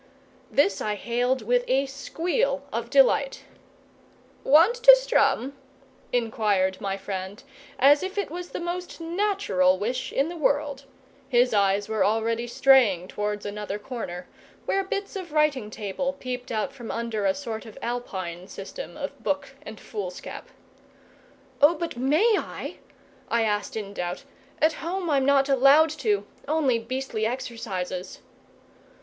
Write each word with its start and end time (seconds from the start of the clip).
This 0.49 0.81
I 0.81 0.95
hailed 0.95 1.43
with 1.43 1.63
a 1.67 1.85
squeal 1.85 2.63
of 2.73 2.89
delight. 2.89 3.43
"Want 4.43 4.73
to 4.77 4.95
strum?" 4.95 5.55
inquired 6.11 6.81
my 6.81 6.97
friend, 6.97 7.43
as 7.77 8.01
if 8.01 8.17
it 8.17 8.31
was 8.31 8.49
the 8.49 8.59
most 8.59 8.99
natural 8.99 9.77
wish 9.77 10.11
in 10.11 10.27
the 10.27 10.35
world 10.35 10.85
his 11.29 11.53
eyes 11.53 11.87
were 11.87 12.03
already 12.03 12.47
straying 12.47 13.09
towards 13.09 13.45
another 13.45 13.77
corner, 13.77 14.27
where 14.65 14.83
bits 14.83 15.15
of 15.15 15.33
writing 15.33 15.69
table 15.69 16.13
peeped 16.13 16.51
out 16.51 16.73
from 16.73 16.89
under 16.89 17.27
a 17.27 17.35
sort 17.35 17.67
of 17.67 17.77
Alpine 17.79 18.47
system 18.47 18.97
of 18.97 19.23
book 19.23 19.49
and 19.61 19.79
foolscap. 19.79 20.49
"O, 21.61 21.75
but 21.75 21.95
may 21.95 22.39
I?" 22.39 22.77
I 23.29 23.43
asked 23.43 23.75
in 23.77 23.93
doubt. 23.93 24.23
"At 24.59 24.73
home 24.81 25.11
I'm 25.11 25.27
not 25.27 25.47
allowed 25.47 25.91
to 26.01 26.25
only 26.47 26.79
beastly 26.79 27.23
exercises!" 27.27 28.17